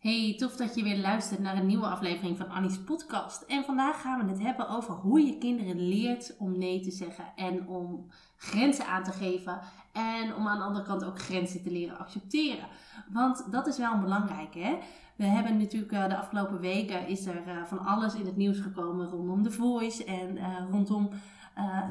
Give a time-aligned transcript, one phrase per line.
[0.00, 3.42] Hey, tof dat je weer luistert naar een nieuwe aflevering van Annie's podcast.
[3.42, 7.24] En vandaag gaan we het hebben over hoe je kinderen leert om nee te zeggen
[7.36, 9.60] en om grenzen aan te geven.
[9.92, 12.68] En om aan de andere kant ook grenzen te leren accepteren.
[13.12, 14.78] Want dat is wel belangrijk, hè?
[15.16, 18.58] We hebben natuurlijk uh, de afgelopen weken is er uh, van alles in het nieuws
[18.58, 21.10] gekomen rondom The Voice en uh, rondom,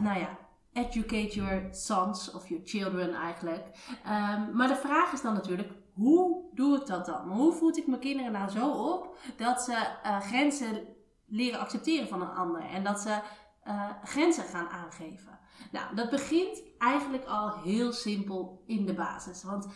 [0.01, 0.37] nou ja,
[0.73, 3.65] educate your sons of your children eigenlijk.
[4.05, 7.31] Um, maar de vraag is dan natuurlijk, hoe doe ik dat dan?
[7.31, 10.87] Hoe voed ik mijn kinderen nou zo op dat ze grenzen
[11.25, 13.19] leren accepteren van een ander en dat ze
[14.03, 15.39] grenzen gaan aangeven?
[15.71, 19.43] Nou, dat begint eigenlijk al heel simpel in de basis.
[19.43, 19.67] Want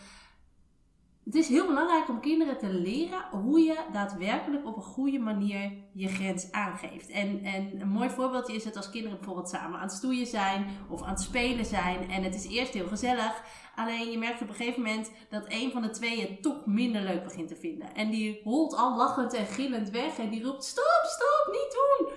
[1.24, 5.72] het is heel belangrijk om kinderen te leren hoe je daadwerkelijk op een goede manier
[5.92, 7.08] je grens aangeeft.
[7.08, 10.66] En, en een mooi voorbeeldje is het als kinderen bijvoorbeeld samen aan het stoeien zijn
[10.88, 12.10] of aan het spelen zijn.
[12.10, 13.42] En het is eerst heel gezellig.
[13.74, 17.02] Alleen je merkt op een gegeven moment dat een van de twee het toch minder
[17.02, 17.94] leuk begint te vinden.
[17.94, 22.12] En die holt al lachend en gillend weg en die roept: Stop, stop, niet doen!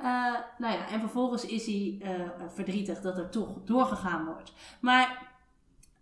[0.00, 2.10] Uh, nou ja, en vervolgens is hij uh,
[2.54, 4.52] verdrietig dat er toch doorgegaan wordt.
[4.80, 5.36] Maar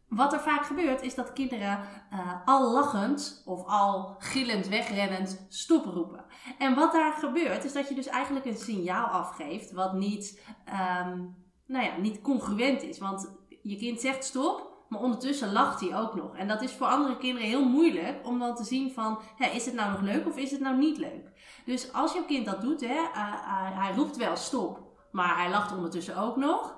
[0.09, 1.81] wat er vaak gebeurt is dat kinderen
[2.13, 6.25] uh, al lachend of al gillend wegrennend stop roepen.
[6.59, 11.37] En wat daar gebeurt is dat je dus eigenlijk een signaal afgeeft wat niet, um,
[11.67, 12.99] nou ja, niet congruent is.
[12.99, 16.37] Want je kind zegt stop, maar ondertussen lacht hij ook nog.
[16.37, 19.67] En dat is voor andere kinderen heel moeilijk om dan te zien van, hè, is
[19.67, 21.31] het nou nog leuk of is het nou niet leuk?
[21.65, 24.81] Dus als je kind dat doet, hè, uh, uh, hij roept wel stop,
[25.11, 26.76] maar hij lacht ondertussen ook nog.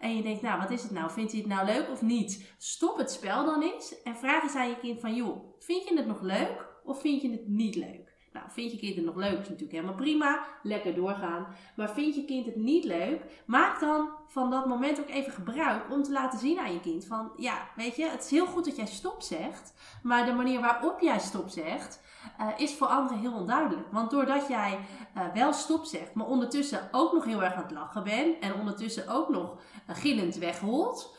[0.00, 1.10] En je denkt, nou, wat is het nou?
[1.10, 2.54] Vindt hij het nou leuk of niet?
[2.58, 5.96] Stop het spel dan eens en vraag eens aan je kind van, joh, vind je
[5.96, 8.09] het nog leuk of vind je het niet leuk?
[8.32, 10.44] Nou, vind je kind het nog leuk, is natuurlijk helemaal prima.
[10.62, 11.46] Lekker doorgaan.
[11.76, 15.90] Maar vind je kind het niet leuk, maak dan van dat moment ook even gebruik
[15.90, 18.64] om te laten zien aan je kind van, ja, weet je, het is heel goed
[18.64, 22.00] dat jij stop zegt, maar de manier waarop jij stop zegt,
[22.40, 23.92] uh, is voor anderen heel onduidelijk.
[23.92, 24.78] Want doordat jij
[25.16, 28.54] uh, wel stop zegt, maar ondertussen ook nog heel erg aan het lachen bent en
[28.54, 29.56] ondertussen ook nog
[29.90, 31.16] uh, gillend wegholt,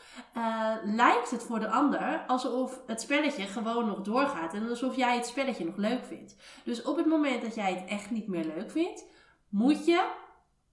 [0.84, 5.26] lijkt het voor de ander alsof het spelletje gewoon nog doorgaat en alsof jij het
[5.26, 6.36] spelletje nog leuk vindt.
[6.64, 9.04] Dus op het moment dat jij het echt niet meer leuk vindt,
[9.48, 10.10] moet je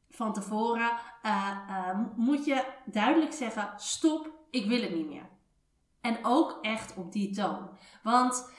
[0.09, 0.91] van tevoren
[2.16, 5.29] moet je duidelijk zeggen: stop, ik wil het niet meer.
[6.01, 7.69] En ook echt op die toon.
[8.03, 8.51] Want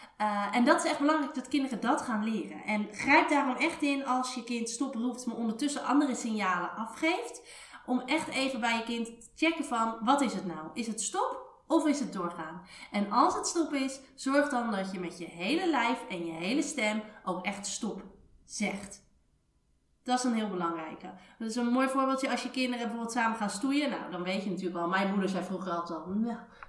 [0.52, 2.64] en dat is echt belangrijk dat kinderen dat gaan leren.
[2.64, 7.42] En grijp daarom echt in als je kind stop roept, maar ondertussen andere signalen afgeeft.
[7.90, 10.68] Om echt even bij je kind te checken van, wat is het nou?
[10.74, 12.62] Is het stop of is het doorgaan?
[12.90, 16.32] En als het stop is, zorg dan dat je met je hele lijf en je
[16.32, 18.02] hele stem ook echt stop
[18.44, 19.02] zegt.
[20.02, 21.10] Dat is een heel belangrijke.
[21.38, 23.90] Dat is een mooi voorbeeldje als je kinderen bijvoorbeeld samen gaan stoeien.
[23.90, 24.88] Nou, dan weet je natuurlijk al.
[24.88, 26.14] Mijn moeder zei vroeger altijd al,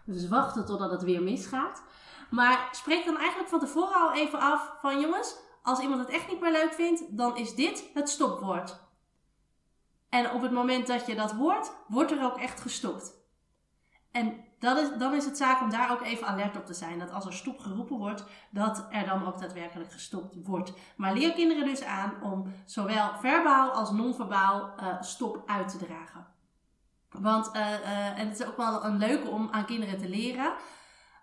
[0.06, 1.84] dus wachten totdat het weer misgaat.
[2.30, 6.28] Maar spreek dan eigenlijk van tevoren al even af van jongens, als iemand het echt
[6.28, 8.90] niet meer leuk vindt, dan is dit het stopwoord.
[10.12, 13.20] En op het moment dat je dat hoort, wordt er ook echt gestopt.
[14.12, 17.00] En dat is, dan is het zaak om daar ook even alert op te zijn.
[17.00, 20.74] Dat als er stop geroepen wordt, dat er dan ook daadwerkelijk gestopt wordt.
[20.96, 26.28] Maar leer kinderen dus aan om zowel verbaal als non-verbaal uh, stop uit te dragen.
[27.10, 30.54] Want, uh, uh, en het is ook wel een leuke om aan kinderen te leren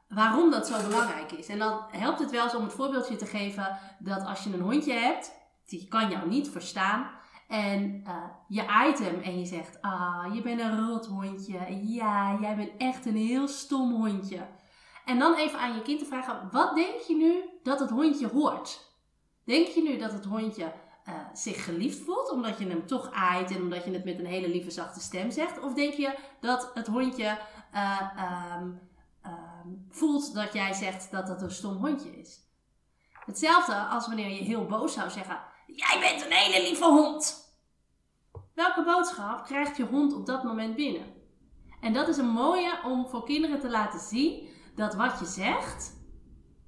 [0.08, 1.48] waarom dat zo belangrijk is.
[1.48, 4.60] En dan helpt het wel eens om het voorbeeldje te geven dat als je een
[4.60, 5.32] hondje hebt,
[5.66, 7.10] die kan jou niet verstaan.
[7.48, 11.86] En uh, je item en je zegt, ah, je bent een rot hondje.
[11.86, 14.46] Ja, jij bent echt een heel stom hondje.
[15.04, 18.28] En dan even aan je kind te vragen, wat denk je nu dat het hondje
[18.28, 18.86] hoort?
[19.44, 20.72] Denk je nu dat het hondje
[21.08, 24.26] uh, zich geliefd voelt, omdat je hem toch aait en omdat je het met een
[24.26, 25.60] hele lieve zachte stem zegt?
[25.60, 27.38] Of denk je dat het hondje
[27.74, 28.00] uh,
[28.60, 28.88] um,
[29.28, 32.40] Ehm, voelt dat jij zegt dat het een stom hondje is.
[33.24, 35.40] Hetzelfde als wanneer je heel boos zou zeggen:
[35.76, 37.46] Jij bent een hele lieve hond.
[38.54, 41.06] Welke boodschap krijgt je hond op dat moment binnen?
[41.80, 45.96] En dat is een mooie om voor kinderen te laten zien dat wat je zegt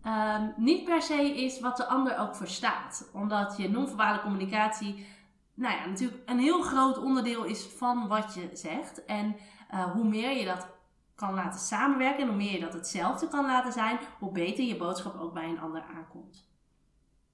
[0.06, 3.11] um, niet per se is wat de ander ook verstaat.
[3.12, 5.06] Omdat je non-verbale communicatie
[5.55, 9.05] nou ja, natuurlijk een heel groot onderdeel is van wat je zegt.
[9.05, 9.37] En
[9.75, 10.67] uh, hoe meer je dat
[11.14, 14.76] kan laten samenwerken en hoe meer je dat hetzelfde kan laten zijn, hoe beter je
[14.76, 16.49] boodschap ook bij een ander aankomt.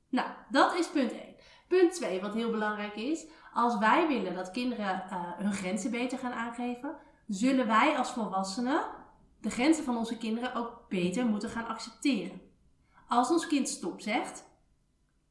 [0.09, 1.21] Nou, dat is punt 1.
[1.69, 6.19] Punt 2, wat heel belangrijk is, als wij willen dat kinderen uh, hun grenzen beter
[6.19, 6.97] gaan aangeven,
[7.27, 8.85] zullen wij als volwassenen
[9.41, 12.41] de grenzen van onze kinderen ook beter moeten gaan accepteren.
[13.09, 14.45] Als ons kind stop zegt,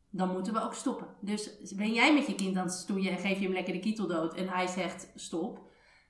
[0.10, 1.08] dan moeten we ook stoppen.
[1.20, 3.80] Dus ben jij met je kind aan het stoeien en geef je hem lekker de
[3.80, 5.60] kietel dood en hij zegt stop,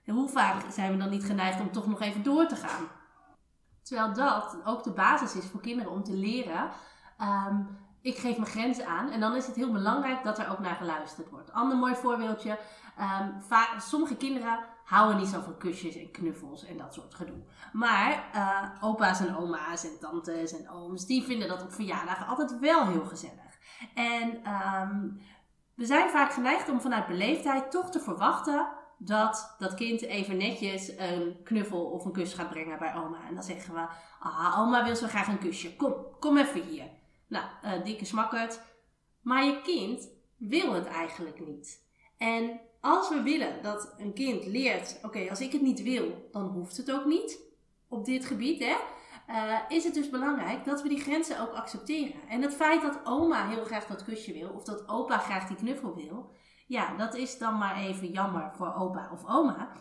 [0.05, 2.87] hoe vaak zijn we dan niet geneigd om toch nog even door te gaan?
[3.81, 6.69] Terwijl dat ook de basis is voor kinderen om te leren.
[7.17, 7.61] Ehm,
[8.05, 10.75] ik geef mijn grenzen aan en dan is het heel belangrijk dat er ook naar
[10.75, 11.51] geluisterd wordt.
[11.51, 12.59] Ander mooi voorbeeldje.
[12.99, 13.41] Um,
[13.77, 17.43] sommige kinderen houden niet zo van kusjes en knuffels en dat soort gedoe.
[17.73, 22.59] Maar uh, opa's en oma's en tantes en ooms, die vinden dat op verjaardagen altijd
[22.59, 23.57] wel heel gezellig.
[23.93, 25.21] En um,
[25.75, 28.67] we zijn vaak geneigd om vanuit beleefdheid toch te verwachten
[28.97, 33.17] dat dat kind even netjes een knuffel of een kus gaat brengen bij oma.
[33.27, 33.87] En dan zeggen we,
[34.19, 35.75] ah, oma wil zo graag een kusje.
[35.75, 37.03] Kom, kom even hier.
[37.27, 38.61] Nou, uh, dikke smakkerd.
[39.21, 41.83] Maar je kind wil het eigenlijk niet.
[42.17, 46.45] En als we willen dat een kind leert, oké, als ik het niet wil, dan
[46.45, 47.39] hoeft het ook niet.
[47.87, 48.75] Op dit gebied, hè.
[49.29, 52.27] Uh, is het dus belangrijk dat we die grenzen ook accepteren.
[52.29, 55.57] En het feit dat oma heel graag dat kusje wil, of dat opa graag die
[55.57, 56.31] knuffel wil,
[56.67, 59.71] ja, dat is dan maar even jammer voor opa of oma.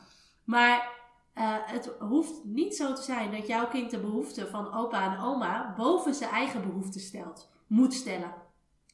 [0.45, 0.93] Maar
[1.35, 5.21] uh, het hoeft niet zo te zijn dat jouw kind de behoeften van opa en
[5.21, 8.35] oma boven zijn eigen behoeften stelt, moet stellen.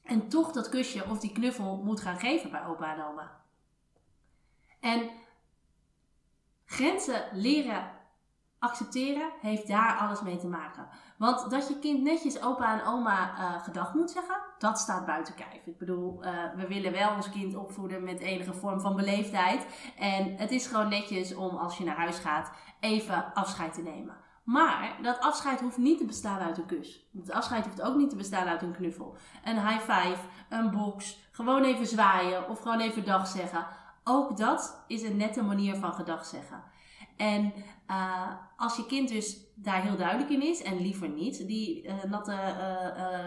[0.05, 3.41] En toch dat kusje of die knuffel moet gaan geven bij opa en oma.
[4.81, 5.11] En
[6.65, 8.00] grenzen leren
[8.61, 10.89] accepteren heeft daar alles mee te maken.
[11.17, 15.35] Want dat je kind netjes opa en oma uh, gedag moet zeggen, dat staat buiten
[15.35, 15.67] kijf.
[15.67, 19.67] Ik bedoel, uh, we willen wel ons kind opvoeden met enige vorm van beleefdheid.
[19.99, 24.17] En het is gewoon netjes om als je naar huis gaat even afscheid te nemen.
[24.45, 27.09] Maar dat afscheid hoeft niet te bestaan uit een kus.
[27.19, 29.17] Het afscheid hoeft ook niet te bestaan uit een knuffel.
[29.45, 30.19] Een high five,
[30.49, 33.67] een box, gewoon even zwaaien of gewoon even dag zeggen.
[34.05, 36.63] Ook dat is een nette manier van gedag zeggen.
[37.21, 37.53] En
[37.91, 41.93] uh, als je kind dus daar heel duidelijk in is en liever niet die uh,
[42.05, 42.33] natte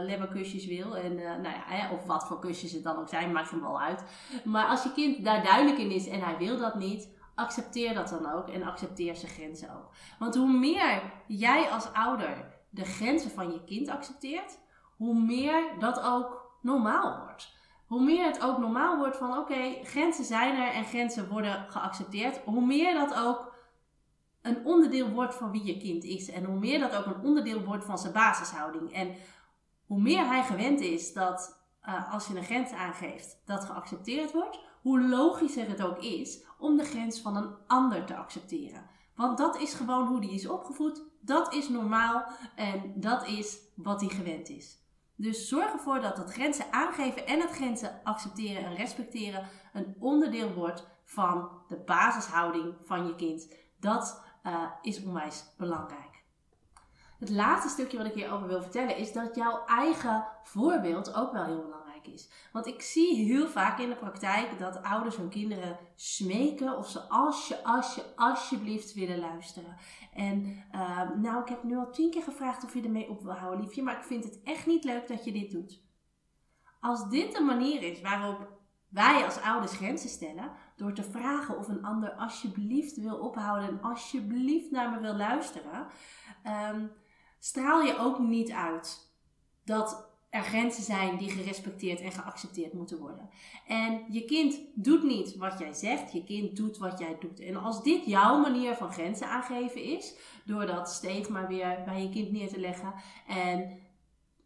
[0.07, 3.61] uh, wil, en, nou ja, of wat voor kusjes het dan ook zijn, maakt hem
[3.61, 4.03] wel uit.
[4.43, 8.09] Maar als je kind daar duidelijk in is en hij wil dat niet, accepteer dat
[8.09, 9.89] dan ook en accepteer zijn grenzen ook.
[10.19, 14.59] Want hoe meer jij als ouder de grenzen van je kind accepteert,
[14.97, 17.51] hoe meer dat ook normaal wordt.
[17.87, 22.41] Hoe meer het ook normaal wordt van oké, grenzen zijn er en grenzen worden geaccepteerd,
[22.45, 23.52] hoe meer dat ook
[24.43, 26.29] een onderdeel wordt van wie je kind is.
[26.29, 28.93] En hoe meer dat ook een onderdeel wordt van zijn basishouding.
[28.93, 29.15] En
[29.85, 34.59] hoe meer hij gewend is dat uh, als je een grens aangeeft, dat geaccepteerd wordt,
[34.81, 38.89] hoe logischer het ook is om de grens van een ander te accepteren.
[39.15, 42.25] Want dat is gewoon hoe die is opgevoed, dat is normaal
[42.55, 44.81] en dat is wat hij gewend is.
[45.15, 50.53] Dus zorg ervoor dat het grenzen aangeven en het grenzen accepteren en respecteren een onderdeel
[50.53, 53.53] wordt van de basishouding van je kind.
[53.79, 56.23] Dat uh, is onwijs belangrijk.
[57.19, 61.45] Het laatste stukje wat ik hierover wil vertellen is dat jouw eigen voorbeeld ook wel
[61.45, 62.29] heel belangrijk is.
[62.51, 66.99] Want ik zie heel vaak in de praktijk dat ouders hun kinderen smeken of ze
[66.99, 69.75] als je, als je, alsjeblieft willen luisteren.
[70.13, 73.33] En uh, nou, ik heb nu al tien keer gevraagd of je ermee op wil
[73.33, 75.81] houden, liefje, maar ik vind het echt niet leuk dat je dit doet.
[76.79, 80.51] Als dit de manier is waarop wij als ouders grenzen stellen
[80.83, 85.87] door te vragen of een ander alsjeblieft wil ophouden en alsjeblieft naar me wil luisteren,
[86.73, 86.91] um,
[87.39, 89.11] straal je ook niet uit
[89.65, 93.29] dat er grenzen zijn die gerespecteerd en geaccepteerd moeten worden.
[93.67, 97.39] En je kind doet niet wat jij zegt, je kind doet wat jij doet.
[97.39, 102.09] En als dit jouw manier van grenzen aangeven is, door dat maar weer bij je
[102.09, 102.93] kind neer te leggen
[103.27, 103.79] en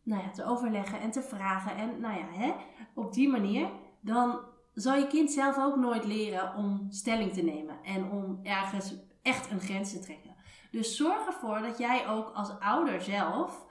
[0.04, 2.54] nou ja, te overleggen en te vragen en nou ja, hè,
[2.94, 4.40] op die manier dan
[4.82, 9.52] zal je kind zelf ook nooit leren om stelling te nemen en om ergens echt
[9.52, 10.36] een grens te trekken.
[10.72, 13.66] Dus zorg ervoor dat jij ook als ouder zelf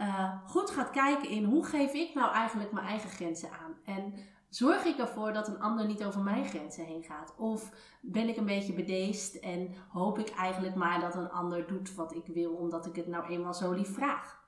[0.00, 3.76] uh, goed gaat kijken in hoe geef ik nou eigenlijk mijn eigen grenzen aan.
[3.84, 4.14] En
[4.48, 7.34] zorg ik ervoor dat een ander niet over mijn grenzen heen gaat?
[7.36, 11.94] Of ben ik een beetje bedeesd en hoop ik eigenlijk maar dat een ander doet
[11.94, 14.41] wat ik wil, omdat ik het nou eenmaal zo lief vraag?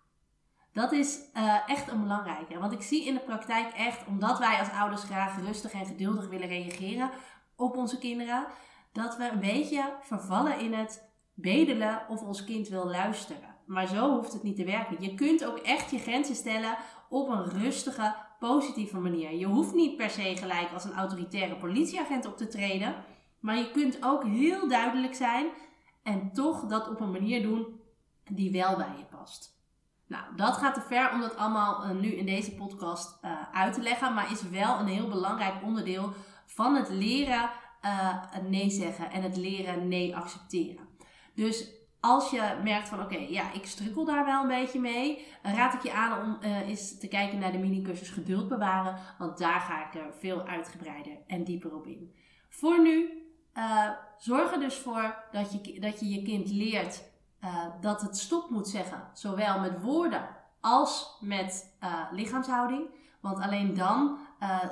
[0.75, 2.59] Dat is uh, echt een belangrijke.
[2.59, 6.29] Want ik zie in de praktijk echt, omdat wij als ouders graag rustig en geduldig
[6.29, 7.11] willen reageren
[7.57, 8.47] op onze kinderen,
[8.93, 13.55] dat we een beetje vervallen in het bedelen of ons kind wil luisteren.
[13.67, 15.03] Maar zo hoeft het niet te werken.
[15.03, 16.77] Je kunt ook echt je grenzen stellen
[17.09, 19.35] op een rustige, positieve manier.
[19.35, 22.95] Je hoeft niet per se gelijk als een autoritaire politieagent op te treden.
[23.41, 25.47] Maar je kunt ook heel duidelijk zijn
[26.03, 27.81] en toch dat op een manier doen
[28.31, 29.54] die wel bij je past.
[30.07, 33.75] Nou, dat gaat te ver om dat allemaal uh, nu in deze podcast uh, uit
[33.75, 36.13] te leggen, maar is wel een heel belangrijk onderdeel
[36.47, 37.51] van het leren
[37.85, 40.89] uh, nee zeggen en het leren nee accepteren.
[41.35, 41.71] Dus
[42.01, 45.83] als je merkt van oké, ja, ik strukkel daar wel een beetje mee, raad ik
[45.83, 49.95] je aan om eens te kijken naar de mini-cursus geduld bewaren, want daar ga ik
[49.95, 52.15] er veel uitgebreider en dieper op in.
[52.49, 53.09] Voor nu,
[54.19, 57.05] zorg er dus voor dat je dat je, je kind leert
[57.45, 60.29] uh, dat het stop moet zeggen, zowel met woorden
[60.61, 61.77] als met
[62.11, 62.87] lichaamshouding,
[63.21, 64.19] want alleen dan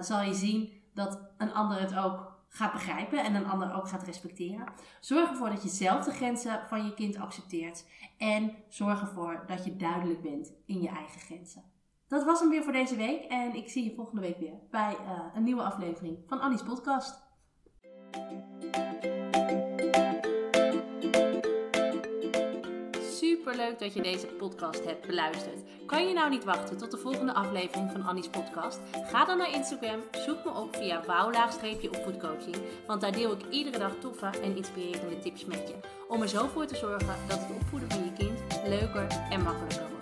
[0.00, 4.02] zal je zien dat een ander het ook gaat begrijpen en een ander ook gaat
[4.02, 4.66] respecteren.
[5.00, 7.86] Zorg ervoor dat je zelf de grenzen van je kind accepteert.
[8.18, 11.62] En zorg ervoor dat je duidelijk bent in je eigen grenzen.
[12.08, 13.24] Dat was hem weer voor deze week.
[13.24, 14.96] En ik zie je volgende week weer bij
[15.34, 17.22] een nieuwe aflevering van Annie's Podcast.
[23.44, 25.60] Superleuk dat je deze podcast hebt beluisterd.
[25.86, 28.80] Kan je nou niet wachten tot de volgende aflevering van Annie's podcast?
[28.92, 32.56] Ga dan naar Instagram, zoek me op via wouw-opvoedcoaching,
[32.86, 35.74] want daar deel ik iedere dag toffe en inspirerende tips met je.
[36.08, 39.88] Om er zo voor te zorgen dat het opvoeden van je kind leuker en makkelijker
[39.90, 40.01] wordt.